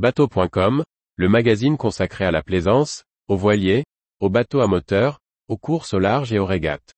Bateau.com, 0.00 0.82
le 1.16 1.28
magazine 1.28 1.76
consacré 1.76 2.24
à 2.24 2.30
la 2.30 2.42
plaisance, 2.42 3.04
aux 3.28 3.36
voiliers, 3.36 3.84
aux 4.18 4.30
bateaux 4.30 4.62
à 4.62 4.66
moteur, 4.66 5.18
aux 5.46 5.58
courses 5.58 5.92
au 5.92 5.98
large 5.98 6.32
et 6.32 6.38
aux 6.38 6.46
régates. 6.46 6.94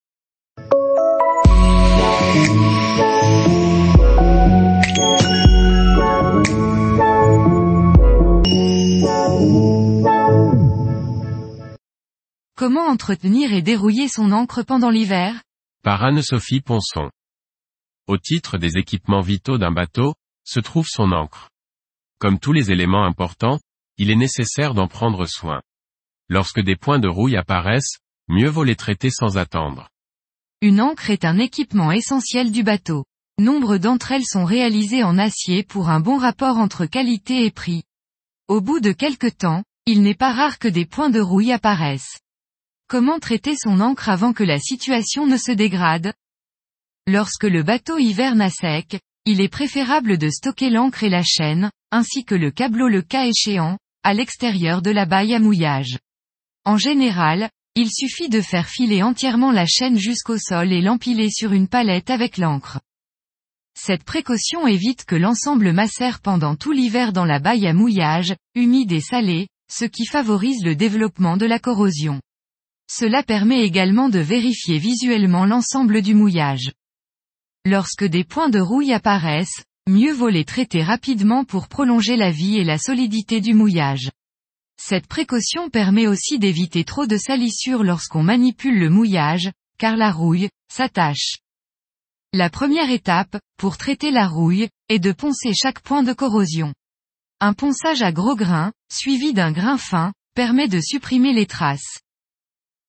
Comment 12.55 12.87
entretenir 12.87 13.53
et 13.53 13.63
dérouiller 13.63 14.07
son 14.07 14.31
ancre 14.31 14.65
pendant 14.65 14.91
l'hiver? 14.91 15.43
Par 15.83 16.05
Anne-Sophie 16.05 16.61
Ponson. 16.61 17.11
Au 18.07 18.17
titre 18.17 18.59
des 18.59 18.79
équipements 18.79 19.23
vitaux 19.23 19.59
d'un 19.59 19.73
bateau, 19.73 20.15
se 20.45 20.61
trouve 20.61 20.87
son 20.87 21.11
ancre. 21.11 21.52
Comme 22.23 22.39
tous 22.39 22.53
les 22.53 22.71
éléments 22.71 23.05
importants, 23.05 23.59
il 23.99 24.09
est 24.09 24.15
nécessaire 24.15 24.75
d'en 24.75 24.87
prendre 24.87 25.27
soin. 25.27 25.61
Lorsque 26.29 26.61
des 26.61 26.77
points 26.77 27.01
de 27.01 27.09
rouille 27.09 27.37
apparaissent, 27.37 27.99
mieux 28.29 28.49
vaut 28.49 28.63
les 28.63 28.77
traiter 28.77 29.11
sans 29.11 29.39
attendre. 29.39 29.89
Une 30.61 30.81
ancre 30.81 31.11
est 31.11 31.25
un 31.25 31.39
équipement 31.39 31.91
essentiel 31.91 32.53
du 32.53 32.63
bateau. 32.63 33.05
Nombre 33.41 33.77
d'entre 33.77 34.13
elles 34.13 34.25
sont 34.25 34.45
réalisées 34.45 35.03
en 35.03 35.19
acier 35.19 35.65
pour 35.65 35.89
un 35.89 35.99
bon 35.99 36.17
rapport 36.17 36.59
entre 36.59 36.87
qualité 36.87 37.45
et 37.45 37.51
prix. 37.51 37.83
Au 38.47 38.61
bout 38.61 38.79
de 38.79 38.93
quelque 38.93 39.27
temps, 39.27 39.65
il 39.87 40.03
n'est 40.03 40.15
pas 40.15 40.33
rare 40.33 40.61
que 40.61 40.69
des 40.69 40.87
points 40.87 41.11
de 41.11 41.19
rouille 41.19 41.51
apparaissent. 41.51 42.21
Comment 42.87 43.19
traiter 43.19 43.57
son 43.57 43.81
ancre 43.81 44.09
avant 44.09 44.33
que 44.33 44.45
la 44.45 44.61
situation 44.61 45.27
ne 45.27 45.37
se 45.37 45.51
dégrade? 45.51 46.15
Lorsque 47.09 47.51
le 47.51 47.65
bateau 47.65 47.99
hiverne 47.99 48.41
à 48.41 48.51
sec, 48.51 49.01
il 49.25 49.41
est 49.41 49.49
préférable 49.49 50.19
de 50.19 50.29
stocker 50.29 50.71
l'encre 50.71 51.03
et 51.03 51.11
la 51.11 51.25
chaîne, 51.25 51.73
ainsi 51.93 52.25
que 52.25 52.35
le 52.35 52.51
câbleau 52.51 52.89
le 52.89 53.03
cas 53.03 53.27
échéant, 53.27 53.79
à 54.03 54.15
l'extérieur 54.15 54.83
de 54.83 54.91
la 54.91 55.07
baille 55.07 55.35
à 55.35 55.39
mouillage. 55.39 55.99
En 56.65 56.77
général, 56.77 57.51
il 57.77 57.91
suffit 57.91 58.29
de 58.29 58.41
faire 58.41 58.69
filer 58.69 59.03
entièrement 59.03 59.53
la 59.53 59.67
chaîne 59.67 59.99
jusqu'au 59.99 60.39
sol 60.39 60.73
et 60.73 60.81
l'empiler 60.81 61.31
sur 61.31 61.53
une 61.53 61.69
palette 61.69 62.11
avec 62.11 62.39
l'encre. 62.39 62.81
Cette 63.79 64.05
précaution 64.05 64.67
évite 64.67 65.05
que 65.05 65.17
l'ensemble 65.17 65.73
macère 65.73 66.21
pendant 66.21 66.57
tout 66.57 66.73
l'hiver 66.73 67.13
dans 67.13 67.25
la 67.25 67.39
baille 67.39 67.67
à 67.67 67.73
mouillage, 67.73 68.35
humide 68.55 68.93
et 68.93 69.01
salée, 69.01 69.49
ce 69.71 69.85
qui 69.85 70.07
favorise 70.07 70.63
le 70.65 70.77
développement 70.77 71.37
de 71.37 71.47
la 71.47 71.59
corrosion. 71.59 72.21
Cela 72.91 73.23
permet 73.23 73.63
également 73.63 74.11
de 74.11 74.19
vérifier 74.19 74.79
visuellement 74.79 75.47
l'ensemble 75.47 76.03
du 76.03 76.15
mouillage. 76.15 76.73
Lorsque 77.65 78.05
des 78.05 78.25
points 78.25 78.51
de 78.51 78.61
rouille 78.61 78.93
apparaissent, 78.93 79.65
mieux 79.89 80.13
vaut 80.13 80.29
les 80.29 80.45
traiter 80.45 80.83
rapidement 80.83 81.45
pour 81.45 81.69
prolonger 81.69 82.17
la 82.17 82.31
vie 82.31 82.57
et 82.59 82.65
la 82.65 82.79
solidité 82.79 83.41
du 83.41 83.55
mouillage. 83.55 84.11
Cette 84.81 85.07
précaution 85.07 85.71
permet 85.71 86.07
aussi 86.07 86.39
d'éviter 86.39 86.85
trop 86.85 87.07
de 87.07 87.17
salissures 87.17 87.83
lorsqu'on 87.83 88.23
manipule 88.23 88.79
le 88.79 88.91
mouillage, 88.91 89.51
car 89.79 89.97
la 89.97 90.11
rouille, 90.11 90.49
s'attache. 90.73 91.39
La 92.33 92.49
première 92.49 92.91
étape, 92.91 93.39
pour 93.59 93.77
traiter 93.77 94.11
la 94.11 94.27
rouille, 94.27 94.69
est 94.89 94.99
de 94.99 95.13
poncer 95.13 95.53
chaque 95.55 95.83
point 95.83 96.03
de 96.03 96.13
corrosion. 96.13 96.73
Un 97.41 97.53
ponçage 97.53 98.03
à 98.03 98.13
gros 98.13 98.37
grains, 98.37 98.73
suivi 98.91 99.33
d'un 99.33 99.53
grain 99.53 99.77
fin, 99.77 100.13
permet 100.35 100.69
de 100.69 100.81
supprimer 100.81 101.33
les 101.33 101.47
traces. 101.47 101.99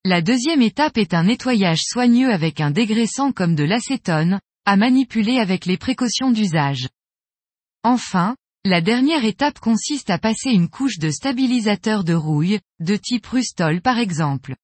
La 0.06 0.22
deuxième 0.22 0.62
étape 0.62 0.98
est 0.98 1.14
un 1.14 1.24
nettoyage 1.24 1.82
soigneux 1.82 2.32
avec 2.32 2.62
un 2.62 2.72
dégraissant 2.72 3.32
comme 3.32 3.56
de 3.56 3.64
l'acétone, 3.64 4.40
à 4.66 4.78
manipuler 4.78 5.40
avec 5.40 5.66
les 5.66 5.78
précautions 5.78 6.32
d'usage. 6.32 6.90
Enfin, 7.84 8.36
la 8.66 8.80
dernière 8.80 9.26
étape 9.26 9.60
consiste 9.60 10.10
à 10.10 10.18
passer 10.18 10.50
une 10.50 10.70
couche 10.70 10.98
de 10.98 11.10
stabilisateur 11.10 12.04
de 12.04 12.14
rouille, 12.14 12.60
de 12.80 12.96
type 12.96 13.26
Rustol 13.28 13.82
par 13.82 13.98
exemple. 13.98 14.56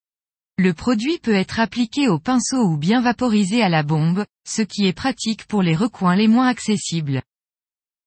Le 0.56 0.74
produit 0.74 1.18
peut 1.18 1.34
être 1.34 1.60
appliqué 1.60 2.08
au 2.08 2.18
pinceau 2.18 2.64
ou 2.64 2.76
bien 2.76 3.00
vaporisé 3.00 3.62
à 3.62 3.68
la 3.68 3.82
bombe, 3.82 4.24
ce 4.46 4.62
qui 4.62 4.86
est 4.86 4.92
pratique 4.92 5.46
pour 5.46 5.62
les 5.62 5.76
recoins 5.76 6.16
les 6.16 6.28
moins 6.28 6.48
accessibles. 6.48 7.22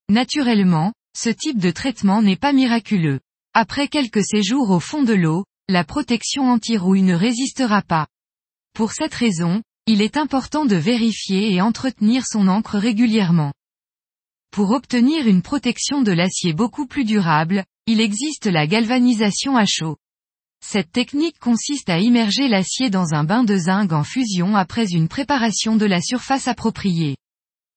Naturellement, 0.10 0.94
ce 1.16 1.30
type 1.30 1.60
de 1.60 1.72
traitement 1.72 2.22
n'est 2.22 2.36
pas 2.36 2.54
miraculeux. 2.54 3.20
Après 3.54 3.88
quelques 3.88 4.24
séjours 4.24 4.72
au 4.72 4.80
fond 4.80 5.04
de 5.04 5.14
l'eau, 5.14 5.46
la 5.70 5.84
protection 5.84 6.50
anti-rouille 6.50 7.04
ne 7.04 7.16
résistera 7.16 7.82
pas. 7.82 8.08
Pour 8.74 8.92
cette 8.92 9.14
raison, 9.14 9.62
il 9.86 10.02
est 10.02 10.16
important 10.16 10.66
de 10.66 10.78
vérifier 10.78 11.54
et 11.54 11.62
entretenir 11.62 12.24
son 12.26 12.48
encre 12.48 12.78
régulièrement. 12.78 13.54
Pour 14.52 14.72
obtenir 14.72 15.28
une 15.28 15.42
protection 15.42 16.02
de 16.02 16.12
l'acier 16.12 16.54
beaucoup 16.54 16.88
plus 16.88 17.04
durable, 17.04 17.66
il 17.86 18.00
existe 18.00 18.46
la 18.46 18.66
galvanisation 18.66 19.58
à 19.58 19.66
chaud. 19.66 19.98
Cette 20.66 20.94
technique 20.94 21.38
consiste 21.40 21.90
à 21.90 22.00
immerger 22.00 22.48
l'acier 22.48 22.90
dans 22.90 23.14
un 23.14 23.26
bain 23.26 23.44
de 23.44 23.58
zinc 23.58 23.92
en 23.92 24.06
fusion 24.06 24.56
après 24.56 24.86
une 24.92 25.10
préparation 25.10 25.76
de 25.76 25.86
la 25.86 26.00
surface 26.00 26.48
appropriée. 26.48 27.18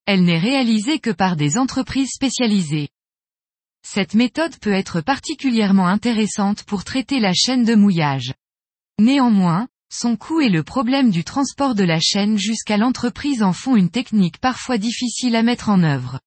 Elle 0.06 0.23
n'est 0.23 0.38
réalisée 0.38 1.00
que 1.00 1.11
par 1.11 1.34
des 1.34 1.59
entreprises 1.59 2.12
spécialisées. 2.15 2.88
Cette 3.83 4.15
méthode 4.15 4.56
peut 4.59 4.73
être 4.73 5.00
particulièrement 5.00 5.88
intéressante 5.88 6.62
pour 6.62 6.84
traiter 6.84 7.19
la 7.19 7.33
chaîne 7.34 7.65
de 7.65 7.75
mouillage. 7.75 8.33
Néanmoins, 9.00 9.67
son 9.91 10.17
coût 10.17 10.41
et 10.41 10.49
le 10.49 10.63
problème 10.63 11.11
du 11.11 11.25
transport 11.25 11.75
de 11.75 11.85
la 11.85 12.01
chaîne 12.01 12.39
jusqu'à 12.39 12.77
l'entreprise 12.77 13.43
en 13.43 13.53
font 13.53 13.77
une 13.77 13.91
technique 13.91 14.39
parfois 14.39 14.79
difficile 14.79 15.37
à 15.37 15.43
mettre 15.43 15.69
en 15.69 15.83
œuvre. 15.83 16.21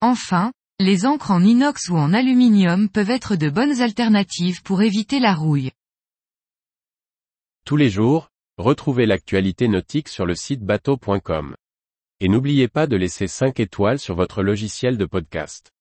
Enfin, 0.00 0.52
les 0.78 1.06
encres 1.06 1.30
en 1.30 1.42
inox 1.42 1.88
ou 1.88 1.96
en 1.96 2.12
aluminium 2.12 2.88
peuvent 2.88 3.10
être 3.10 3.36
de 3.36 3.50
bonnes 3.50 3.80
alternatives 3.80 4.62
pour 4.62 4.82
éviter 4.82 5.20
la 5.20 5.34
rouille. 5.34 5.70
Tous 7.64 7.76
les 7.76 7.90
jours, 7.90 8.30
retrouvez 8.58 9.06
l'actualité 9.06 9.68
nautique 9.68 10.08
sur 10.08 10.26
le 10.26 10.34
site 10.34 10.62
bateau.com. 10.62 11.54
Et 12.20 12.28
n'oubliez 12.28 12.68
pas 12.68 12.86
de 12.86 12.96
laisser 12.96 13.26
5 13.26 13.60
étoiles 13.60 13.98
sur 13.98 14.14
votre 14.14 14.42
logiciel 14.42 14.96
de 14.96 15.06
podcast. 15.06 15.71